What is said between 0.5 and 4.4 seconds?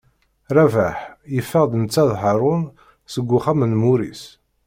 Rabaḥ yeffeɣ-d netta d Haṛun seg uxxam n Muris.